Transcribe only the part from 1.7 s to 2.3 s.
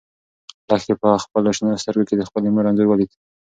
سترګو کې د